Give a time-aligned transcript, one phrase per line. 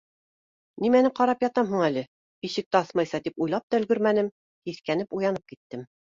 [0.83, 2.01] Нимәне ҡарап ятам һуң әле
[2.49, 4.31] ишекте асмайса,— тип уйлап та өлгөрмәнем,
[4.71, 5.85] һиҫкәнеп уянып киттем.